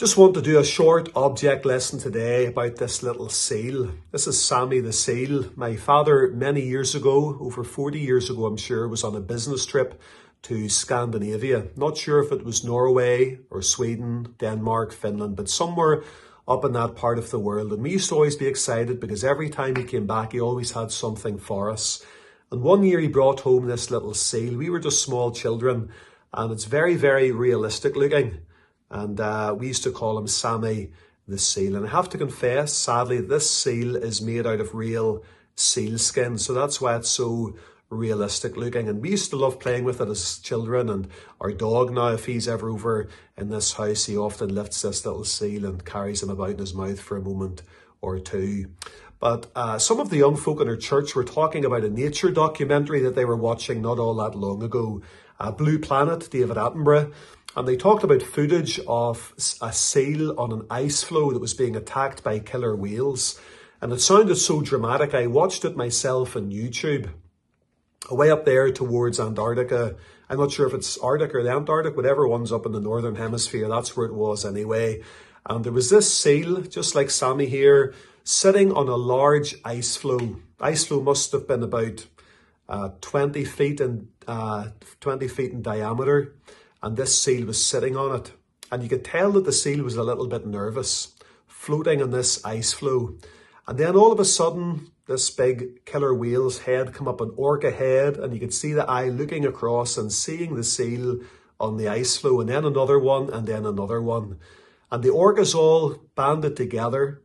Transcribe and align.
Just 0.00 0.16
want 0.16 0.32
to 0.32 0.40
do 0.40 0.58
a 0.58 0.64
short 0.64 1.10
object 1.14 1.66
lesson 1.66 1.98
today 1.98 2.46
about 2.46 2.76
this 2.76 3.02
little 3.02 3.28
seal. 3.28 3.90
This 4.12 4.26
is 4.26 4.42
Sammy 4.42 4.80
the 4.80 4.94
seal. 4.94 5.50
My 5.56 5.76
father, 5.76 6.28
many 6.28 6.62
years 6.62 6.94
ago, 6.94 7.36
over 7.38 7.62
40 7.62 8.00
years 8.00 8.30
ago, 8.30 8.46
I'm 8.46 8.56
sure, 8.56 8.88
was 8.88 9.04
on 9.04 9.14
a 9.14 9.20
business 9.20 9.66
trip 9.66 10.00
to 10.44 10.70
Scandinavia. 10.70 11.66
Not 11.76 11.98
sure 11.98 12.24
if 12.24 12.32
it 12.32 12.46
was 12.46 12.64
Norway 12.64 13.40
or 13.50 13.60
Sweden, 13.60 14.36
Denmark, 14.38 14.94
Finland, 14.94 15.36
but 15.36 15.50
somewhere 15.50 16.02
up 16.48 16.64
in 16.64 16.72
that 16.72 16.96
part 16.96 17.18
of 17.18 17.30
the 17.30 17.38
world. 17.38 17.70
And 17.70 17.82
we 17.82 17.90
used 17.90 18.08
to 18.08 18.14
always 18.14 18.36
be 18.36 18.46
excited 18.46 19.00
because 19.00 19.22
every 19.22 19.50
time 19.50 19.76
he 19.76 19.84
came 19.84 20.06
back, 20.06 20.32
he 20.32 20.40
always 20.40 20.70
had 20.70 20.90
something 20.90 21.36
for 21.36 21.68
us. 21.68 22.02
And 22.50 22.62
one 22.62 22.84
year 22.84 23.00
he 23.00 23.08
brought 23.08 23.40
home 23.40 23.66
this 23.66 23.90
little 23.90 24.14
seal. 24.14 24.56
We 24.56 24.70
were 24.70 24.80
just 24.80 25.02
small 25.02 25.30
children 25.30 25.90
and 26.32 26.50
it's 26.50 26.64
very, 26.64 26.94
very 26.94 27.30
realistic 27.32 27.96
looking. 27.96 28.38
And 28.90 29.20
uh, 29.20 29.54
we 29.58 29.68
used 29.68 29.84
to 29.84 29.92
call 29.92 30.18
him 30.18 30.26
Sammy 30.26 30.90
the 31.28 31.38
seal. 31.38 31.76
And 31.76 31.86
I 31.86 31.90
have 31.90 32.08
to 32.10 32.18
confess, 32.18 32.72
sadly, 32.72 33.20
this 33.20 33.50
seal 33.50 33.96
is 33.96 34.20
made 34.20 34.46
out 34.46 34.60
of 34.60 34.74
real 34.74 35.22
seal 35.54 35.98
skin. 35.98 36.38
So 36.38 36.52
that's 36.52 36.80
why 36.80 36.96
it's 36.96 37.08
so 37.08 37.56
realistic 37.88 38.56
looking. 38.56 38.88
And 38.88 39.00
we 39.00 39.10
used 39.10 39.30
to 39.30 39.36
love 39.36 39.60
playing 39.60 39.84
with 39.84 40.00
it 40.00 40.08
as 40.08 40.38
children. 40.38 40.88
And 40.88 41.08
our 41.40 41.52
dog 41.52 41.92
now, 41.92 42.08
if 42.08 42.26
he's 42.26 42.48
ever 42.48 42.68
over 42.68 43.08
in 43.36 43.50
this 43.50 43.74
house, 43.74 44.06
he 44.06 44.16
often 44.16 44.54
lifts 44.54 44.82
this 44.82 45.04
little 45.04 45.24
seal 45.24 45.66
and 45.66 45.84
carries 45.84 46.22
him 46.22 46.30
about 46.30 46.50
in 46.50 46.58
his 46.58 46.74
mouth 46.74 47.00
for 47.00 47.16
a 47.16 47.22
moment 47.22 47.62
or 48.00 48.18
two. 48.18 48.66
But 49.18 49.50
uh, 49.54 49.78
some 49.78 50.00
of 50.00 50.08
the 50.08 50.16
young 50.16 50.36
folk 50.36 50.60
in 50.60 50.68
our 50.68 50.76
church 50.76 51.14
were 51.14 51.24
talking 51.24 51.64
about 51.64 51.84
a 51.84 51.90
nature 51.90 52.30
documentary 52.30 53.00
that 53.02 53.14
they 53.14 53.26
were 53.26 53.36
watching 53.36 53.82
not 53.82 53.98
all 53.98 54.14
that 54.14 54.34
long 54.34 54.62
ago. 54.62 55.02
Uh, 55.38 55.50
Blue 55.50 55.78
Planet, 55.78 56.28
David 56.30 56.56
Attenborough. 56.56 57.12
And 57.56 57.66
they 57.66 57.76
talked 57.76 58.04
about 58.04 58.22
footage 58.22 58.78
of 58.86 59.34
a 59.60 59.72
seal 59.72 60.38
on 60.38 60.52
an 60.52 60.66
ice 60.70 61.02
floe 61.02 61.32
that 61.32 61.40
was 61.40 61.54
being 61.54 61.74
attacked 61.74 62.22
by 62.22 62.38
killer 62.38 62.76
whales. 62.76 63.40
And 63.80 63.92
it 63.92 64.00
sounded 64.00 64.36
so 64.36 64.62
dramatic. 64.62 65.14
I 65.14 65.26
watched 65.26 65.64
it 65.64 65.76
myself 65.76 66.36
on 66.36 66.52
YouTube. 66.52 67.10
Away 68.08 68.30
up 68.30 68.44
there 68.44 68.70
towards 68.70 69.18
Antarctica. 69.18 69.96
I'm 70.28 70.38
not 70.38 70.52
sure 70.52 70.66
if 70.66 70.74
it's 70.74 70.96
Arctic 70.98 71.34
or 71.34 71.42
the 71.42 71.50
Antarctic, 71.50 71.96
whatever 71.96 72.26
one's 72.26 72.52
up 72.52 72.66
in 72.66 72.72
the 72.72 72.80
northern 72.80 73.16
hemisphere. 73.16 73.68
That's 73.68 73.96
where 73.96 74.06
it 74.06 74.14
was 74.14 74.44
anyway. 74.44 75.02
And 75.44 75.64
there 75.64 75.72
was 75.72 75.90
this 75.90 76.12
seal, 76.16 76.60
just 76.62 76.94
like 76.94 77.10
Sammy 77.10 77.46
here, 77.46 77.94
sitting 78.22 78.72
on 78.72 78.88
a 78.88 78.96
large 78.96 79.56
ice 79.64 79.96
floe. 79.96 80.36
Ice 80.60 80.84
floe 80.84 81.02
must 81.02 81.32
have 81.32 81.48
been 81.48 81.62
about 81.64 82.06
uh, 82.68 82.90
20 83.00 83.44
feet 83.44 83.80
in 83.80 84.08
uh, 84.28 84.68
20 85.00 85.26
feet 85.26 85.50
in 85.50 85.62
diameter 85.62 86.34
and 86.82 86.96
this 86.96 87.20
seal 87.20 87.46
was 87.46 87.64
sitting 87.64 87.96
on 87.96 88.14
it. 88.16 88.32
And 88.72 88.82
you 88.82 88.88
could 88.88 89.04
tell 89.04 89.32
that 89.32 89.44
the 89.44 89.52
seal 89.52 89.82
was 89.82 89.96
a 89.96 90.02
little 90.02 90.28
bit 90.28 90.46
nervous, 90.46 91.14
floating 91.46 92.02
on 92.02 92.10
this 92.10 92.44
ice 92.44 92.72
floe. 92.72 93.16
And 93.66 93.78
then 93.78 93.96
all 93.96 94.12
of 94.12 94.20
a 94.20 94.24
sudden, 94.24 94.90
this 95.06 95.28
big 95.30 95.84
killer 95.84 96.14
whale's 96.14 96.60
head 96.60 96.94
come 96.94 97.08
up 97.08 97.20
an 97.20 97.32
orca 97.36 97.70
head, 97.70 98.16
and 98.16 98.32
you 98.32 98.40
could 98.40 98.54
see 98.54 98.72
the 98.72 98.88
eye 98.88 99.08
looking 99.08 99.44
across 99.44 99.98
and 99.98 100.12
seeing 100.12 100.54
the 100.54 100.64
seal 100.64 101.18
on 101.58 101.76
the 101.76 101.88
ice 101.88 102.16
floe, 102.16 102.40
and 102.40 102.48
then 102.48 102.64
another 102.64 102.98
one, 102.98 103.28
and 103.30 103.46
then 103.46 103.66
another 103.66 104.00
one. 104.00 104.38
And 104.90 105.02
the 105.02 105.10
orcas 105.10 105.54
all 105.54 105.96
banded 106.14 106.56
together, 106.56 107.22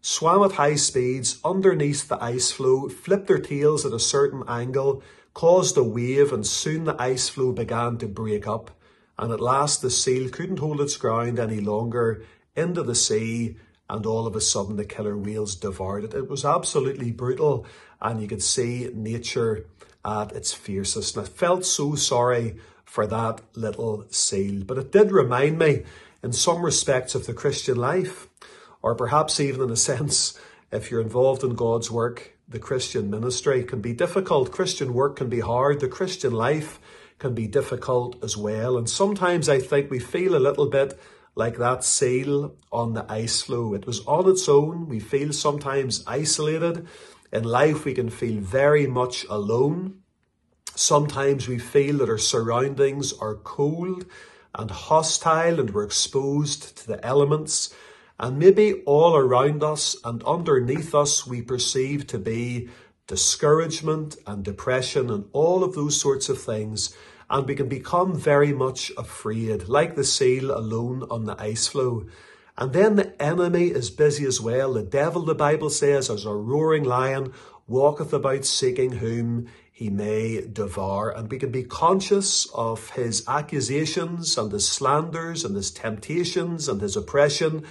swam 0.00 0.42
at 0.42 0.52
high 0.52 0.74
speeds 0.74 1.38
underneath 1.44 2.08
the 2.08 2.22
ice 2.22 2.50
floe, 2.50 2.88
flipped 2.88 3.28
their 3.28 3.38
tails 3.38 3.86
at 3.86 3.92
a 3.92 3.98
certain 3.98 4.42
angle, 4.46 5.02
caused 5.32 5.76
a 5.76 5.82
wave, 5.82 6.32
and 6.32 6.46
soon 6.46 6.84
the 6.84 7.00
ice 7.00 7.28
floe 7.28 7.52
began 7.52 7.98
to 7.98 8.06
break 8.06 8.46
up 8.46 8.77
and 9.18 9.32
at 9.32 9.40
last 9.40 9.82
the 9.82 9.90
seal 9.90 10.28
couldn't 10.28 10.58
hold 10.58 10.80
its 10.80 10.96
ground 10.96 11.38
any 11.38 11.60
longer 11.60 12.24
into 12.54 12.82
the 12.82 12.94
sea 12.94 13.56
and 13.90 14.04
all 14.06 14.26
of 14.26 14.36
a 14.36 14.40
sudden 14.40 14.76
the 14.76 14.84
killer 14.84 15.16
whales 15.16 15.56
devoured 15.56 16.04
it. 16.04 16.14
It 16.14 16.28
was 16.28 16.44
absolutely 16.44 17.10
brutal 17.10 17.66
and 18.00 18.20
you 18.20 18.28
could 18.28 18.42
see 18.42 18.90
nature 18.94 19.66
at 20.04 20.32
its 20.32 20.52
fiercest. 20.52 21.16
And 21.16 21.26
I 21.26 21.28
felt 21.28 21.64
so 21.64 21.94
sorry 21.94 22.56
for 22.84 23.06
that 23.06 23.40
little 23.54 24.06
seal. 24.10 24.64
But 24.64 24.78
it 24.78 24.92
did 24.92 25.12
remind 25.12 25.58
me 25.58 25.84
in 26.22 26.32
some 26.32 26.64
respects 26.64 27.14
of 27.14 27.26
the 27.26 27.34
Christian 27.34 27.76
life, 27.76 28.28
or 28.82 28.94
perhaps 28.94 29.40
even 29.40 29.62
in 29.62 29.70
a 29.70 29.76
sense, 29.90 30.38
if 30.70 30.90
you're 30.90 31.00
involved 31.00 31.42
in 31.42 31.54
God's 31.54 31.90
work, 31.90 32.36
the 32.48 32.58
Christian 32.58 33.10
ministry 33.10 33.62
can 33.62 33.80
be 33.80 33.92
difficult. 33.92 34.52
Christian 34.52 34.94
work 34.94 35.16
can 35.16 35.28
be 35.28 35.40
hard. 35.40 35.80
The 35.80 35.88
Christian 35.88 36.32
life 36.32 36.80
can 37.18 37.34
be 37.34 37.46
difficult 37.46 38.22
as 38.22 38.36
well. 38.36 38.76
And 38.76 38.88
sometimes 38.88 39.48
I 39.48 39.58
think 39.58 39.90
we 39.90 39.98
feel 39.98 40.34
a 40.34 40.38
little 40.38 40.66
bit 40.66 40.98
like 41.34 41.58
that 41.58 41.84
seal 41.84 42.56
on 42.72 42.94
the 42.94 43.10
ice 43.10 43.42
floe. 43.42 43.74
It 43.74 43.86
was 43.86 44.04
on 44.06 44.28
its 44.28 44.48
own. 44.48 44.88
We 44.88 45.00
feel 45.00 45.32
sometimes 45.32 46.04
isolated. 46.06 46.86
In 47.32 47.44
life, 47.44 47.84
we 47.84 47.94
can 47.94 48.10
feel 48.10 48.40
very 48.40 48.86
much 48.86 49.24
alone. 49.28 50.00
Sometimes 50.74 51.48
we 51.48 51.58
feel 51.58 51.98
that 51.98 52.08
our 52.08 52.18
surroundings 52.18 53.12
are 53.12 53.34
cold 53.34 54.06
and 54.54 54.70
hostile 54.70 55.60
and 55.60 55.70
we're 55.70 55.84
exposed 55.84 56.76
to 56.78 56.86
the 56.86 57.04
elements. 57.04 57.74
And 58.18 58.38
maybe 58.38 58.82
all 58.84 59.16
around 59.16 59.62
us 59.62 59.96
and 60.04 60.22
underneath 60.24 60.94
us, 60.94 61.26
we 61.26 61.42
perceive 61.42 62.06
to 62.08 62.18
be 62.18 62.68
discouragement 63.08 64.16
and 64.26 64.44
depression 64.44 65.10
and 65.10 65.28
all 65.32 65.64
of 65.64 65.74
those 65.74 66.00
sorts 66.00 66.28
of 66.28 66.40
things. 66.40 66.94
And 67.28 67.46
we 67.46 67.56
can 67.56 67.68
become 67.68 68.14
very 68.14 68.52
much 68.52 68.92
afraid, 68.96 69.68
like 69.68 69.96
the 69.96 70.04
seal 70.04 70.56
alone 70.56 71.04
on 71.10 71.24
the 71.24 71.38
ice 71.40 71.66
floe. 71.66 72.06
And 72.56 72.72
then 72.72 72.96
the 72.96 73.20
enemy 73.20 73.68
is 73.68 73.90
busy 73.90 74.24
as 74.24 74.40
well. 74.40 74.74
The 74.74 74.82
devil, 74.82 75.22
the 75.22 75.34
Bible 75.34 75.70
says, 75.70 76.10
as 76.10 76.24
a 76.24 76.32
roaring 76.32 76.84
lion, 76.84 77.32
walketh 77.66 78.12
about 78.12 78.44
seeking 78.44 78.92
whom 78.92 79.48
he 79.70 79.90
may 79.90 80.40
devour. 80.40 81.10
And 81.10 81.30
we 81.30 81.38
can 81.38 81.50
be 81.50 81.62
conscious 81.62 82.46
of 82.54 82.90
his 82.90 83.24
accusations 83.28 84.36
and 84.36 84.50
his 84.50 84.68
slanders 84.68 85.44
and 85.44 85.54
his 85.54 85.70
temptations 85.70 86.68
and 86.68 86.80
his 86.80 86.96
oppression. 86.96 87.64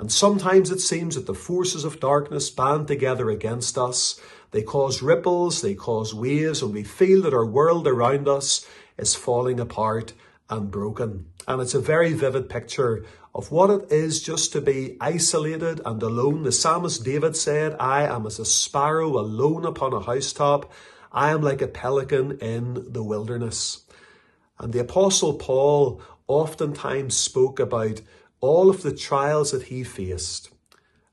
And 0.00 0.10
sometimes 0.10 0.70
it 0.70 0.80
seems 0.80 1.14
that 1.14 1.26
the 1.26 1.34
forces 1.34 1.84
of 1.84 2.00
darkness 2.00 2.48
band 2.48 2.88
together 2.88 3.28
against 3.28 3.76
us. 3.76 4.18
They 4.50 4.62
cause 4.62 5.02
ripples, 5.02 5.60
they 5.60 5.74
cause 5.74 6.14
waves, 6.14 6.62
and 6.62 6.72
we 6.72 6.84
feel 6.84 7.20
that 7.20 7.34
our 7.34 7.44
world 7.44 7.86
around 7.86 8.26
us 8.26 8.66
is 8.96 9.14
falling 9.14 9.60
apart 9.60 10.14
and 10.48 10.70
broken. 10.70 11.26
And 11.46 11.60
it's 11.60 11.74
a 11.74 11.80
very 11.80 12.14
vivid 12.14 12.48
picture 12.48 13.04
of 13.34 13.52
what 13.52 13.68
it 13.68 13.92
is 13.92 14.22
just 14.22 14.54
to 14.54 14.62
be 14.62 14.96
isolated 15.02 15.82
and 15.84 16.02
alone. 16.02 16.44
The 16.44 16.52
psalmist 16.52 17.04
David 17.04 17.36
said, 17.36 17.76
I 17.78 18.04
am 18.04 18.24
as 18.24 18.38
a 18.38 18.46
sparrow 18.46 19.18
alone 19.18 19.66
upon 19.66 19.92
a 19.92 20.00
housetop. 20.00 20.72
I 21.12 21.30
am 21.30 21.42
like 21.42 21.60
a 21.60 21.68
pelican 21.68 22.38
in 22.38 22.90
the 22.90 23.02
wilderness. 23.02 23.84
And 24.58 24.72
the 24.72 24.80
apostle 24.80 25.34
Paul 25.34 26.00
oftentimes 26.26 27.14
spoke 27.14 27.60
about 27.60 28.00
all 28.40 28.70
of 28.70 28.82
the 28.82 28.94
trials 28.94 29.52
that 29.52 29.64
he 29.64 29.84
faced 29.84 30.50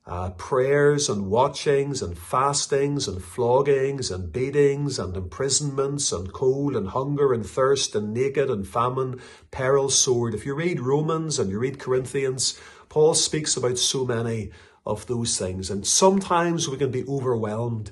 uh, 0.07 0.29
prayers 0.31 1.09
and 1.09 1.29
watchings 1.29 2.01
and 2.01 2.17
fastings 2.17 3.09
and 3.09 3.21
floggings 3.21 4.09
and 4.09 4.31
beatings 4.31 4.97
and 4.97 5.17
imprisonments 5.17 6.13
and 6.13 6.31
cold 6.31 6.77
and 6.77 6.89
hunger 6.89 7.33
and 7.33 7.45
thirst 7.45 7.93
and 7.93 8.13
naked 8.13 8.49
and 8.49 8.65
famine, 8.65 9.19
peril, 9.51 9.89
sword. 9.89 10.33
If 10.33 10.45
you 10.45 10.55
read 10.55 10.79
Romans 10.79 11.37
and 11.37 11.51
you 11.51 11.59
read 11.59 11.77
Corinthians, 11.77 12.57
Paul 12.87 13.15
speaks 13.15 13.57
about 13.57 13.77
so 13.77 14.05
many 14.05 14.51
of 14.85 15.05
those 15.07 15.37
things. 15.37 15.69
And 15.69 15.85
sometimes 15.85 16.69
we 16.69 16.77
can 16.77 16.89
be 16.89 17.05
overwhelmed. 17.05 17.91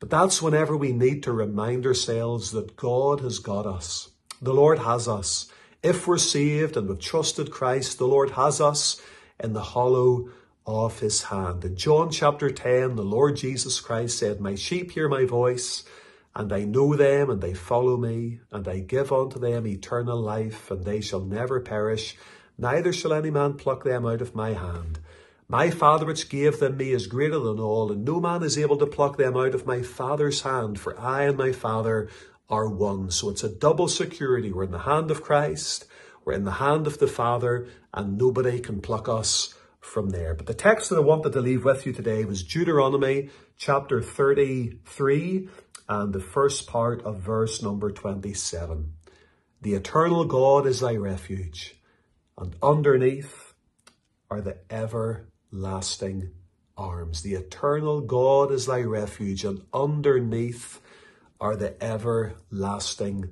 But 0.00 0.08
that's 0.08 0.40
whenever 0.40 0.74
we 0.74 0.92
need 0.92 1.22
to 1.24 1.32
remind 1.32 1.84
ourselves 1.84 2.52
that 2.52 2.76
God 2.76 3.20
has 3.20 3.38
got 3.38 3.66
us. 3.66 4.10
The 4.40 4.54
Lord 4.54 4.78
has 4.78 5.06
us. 5.06 5.50
If 5.84 6.06
we're 6.06 6.16
saved 6.16 6.78
and 6.78 6.88
we've 6.88 6.98
trusted 6.98 7.50
Christ, 7.50 7.98
the 7.98 8.06
Lord 8.06 8.30
has 8.30 8.58
us 8.58 9.02
in 9.38 9.52
the 9.52 9.60
hollow 9.60 10.30
of 10.66 11.00
his 11.00 11.24
hand. 11.24 11.62
In 11.62 11.76
John 11.76 12.10
chapter 12.10 12.48
10, 12.48 12.96
the 12.96 13.02
Lord 13.02 13.36
Jesus 13.36 13.80
Christ 13.80 14.18
said, 14.18 14.40
My 14.40 14.54
sheep 14.54 14.92
hear 14.92 15.10
my 15.10 15.26
voice, 15.26 15.84
and 16.34 16.50
I 16.54 16.64
know 16.64 16.96
them, 16.96 17.28
and 17.28 17.42
they 17.42 17.52
follow 17.52 17.98
me, 17.98 18.40
and 18.50 18.66
I 18.66 18.78
give 18.78 19.12
unto 19.12 19.38
them 19.38 19.66
eternal 19.66 20.18
life, 20.18 20.70
and 20.70 20.86
they 20.86 21.02
shall 21.02 21.20
never 21.20 21.60
perish, 21.60 22.16
neither 22.56 22.90
shall 22.90 23.12
any 23.12 23.30
man 23.30 23.52
pluck 23.52 23.84
them 23.84 24.06
out 24.06 24.22
of 24.22 24.34
my 24.34 24.54
hand. 24.54 25.00
My 25.48 25.68
Father 25.68 26.06
which 26.06 26.30
gave 26.30 26.60
them 26.60 26.78
me 26.78 26.92
is 26.92 27.06
greater 27.06 27.38
than 27.38 27.60
all, 27.60 27.92
and 27.92 28.06
no 28.06 28.20
man 28.20 28.42
is 28.42 28.56
able 28.56 28.78
to 28.78 28.86
pluck 28.86 29.18
them 29.18 29.36
out 29.36 29.54
of 29.54 29.66
my 29.66 29.82
Father's 29.82 30.40
hand, 30.40 30.80
for 30.80 30.98
I 30.98 31.24
and 31.24 31.36
my 31.36 31.52
Father 31.52 32.08
are 32.48 32.68
one. 32.68 33.10
So 33.10 33.30
it's 33.30 33.44
a 33.44 33.48
double 33.48 33.88
security. 33.88 34.52
We're 34.52 34.64
in 34.64 34.70
the 34.70 34.78
hand 34.80 35.10
of 35.10 35.22
Christ, 35.22 35.86
we're 36.24 36.34
in 36.34 36.44
the 36.44 36.52
hand 36.52 36.86
of 36.86 36.98
the 36.98 37.06
Father, 37.06 37.66
and 37.92 38.18
nobody 38.18 38.60
can 38.60 38.80
pluck 38.80 39.08
us 39.08 39.54
from 39.80 40.10
there. 40.10 40.34
But 40.34 40.46
the 40.46 40.54
text 40.54 40.90
that 40.90 40.96
I 40.96 41.00
wanted 41.00 41.32
to 41.34 41.40
leave 41.40 41.64
with 41.64 41.84
you 41.86 41.92
today 41.92 42.24
was 42.24 42.42
Deuteronomy 42.42 43.30
chapter 43.56 44.00
33 44.02 45.48
and 45.88 46.12
the 46.12 46.20
first 46.20 46.66
part 46.66 47.02
of 47.02 47.20
verse 47.20 47.62
number 47.62 47.90
27. 47.90 48.92
The 49.60 49.74
eternal 49.74 50.24
God 50.24 50.66
is 50.66 50.80
thy 50.80 50.96
refuge, 50.96 51.76
and 52.38 52.54
underneath 52.62 53.54
are 54.30 54.40
the 54.40 54.58
everlasting 54.70 56.30
arms. 56.76 57.22
The 57.22 57.34
eternal 57.34 58.00
God 58.00 58.50
is 58.50 58.66
thy 58.66 58.82
refuge, 58.82 59.44
and 59.44 59.62
underneath 59.72 60.80
are 61.44 61.56
the 61.56 61.76
everlasting 61.84 63.28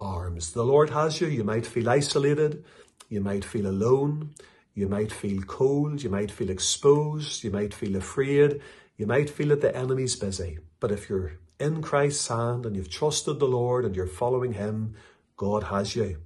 arms. 0.00 0.52
The 0.52 0.64
Lord 0.64 0.88
has 0.88 1.20
you. 1.20 1.26
You 1.28 1.44
might 1.44 1.66
feel 1.66 1.90
isolated. 1.90 2.64
You 3.10 3.20
might 3.20 3.44
feel 3.44 3.66
alone. 3.66 4.30
You 4.72 4.88
might 4.88 5.12
feel 5.12 5.42
cold. 5.42 6.02
You 6.02 6.08
might 6.08 6.30
feel 6.30 6.48
exposed. 6.48 7.44
You 7.44 7.50
might 7.50 7.74
feel 7.74 7.96
afraid. 7.96 8.62
You 8.96 9.06
might 9.06 9.28
feel 9.28 9.48
that 9.48 9.60
the 9.60 9.76
enemy's 9.76 10.16
busy. 10.16 10.60
But 10.80 10.90
if 10.90 11.10
you're 11.10 11.32
in 11.58 11.82
Christ's 11.82 12.28
hand 12.28 12.64
and 12.64 12.74
you've 12.74 12.88
trusted 12.88 13.38
the 13.38 13.46
Lord 13.46 13.84
and 13.84 13.94
you're 13.94 14.06
following 14.06 14.54
Him, 14.54 14.94
God 15.36 15.64
has 15.64 15.94
you. 15.94 16.16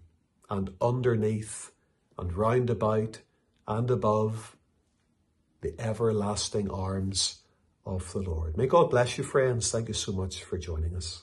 And 0.49 0.71
underneath 0.81 1.73
and 2.17 2.33
round 2.33 2.71
about 2.71 3.23
and 3.67 3.91
above 3.91 4.57
the 5.63 5.75
everlasting 5.81 6.71
arms 6.71 7.41
of 7.87 8.13
the 8.13 8.21
Lord. 8.21 8.57
May 8.57 8.67
God 8.67 8.91
bless 8.91 9.19
you, 9.19 9.25
friends. 9.25 9.71
Thank 9.71 9.89
you 9.89 9.95
so 9.95 10.13
much 10.13 10.43
for 10.43 10.59
joining 10.59 10.97
us. 10.97 11.23